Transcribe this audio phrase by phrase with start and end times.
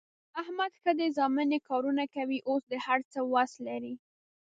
[0.41, 3.93] احمد ښه دی زامن یې کارونه کوي، اوس د هر څه وس لري.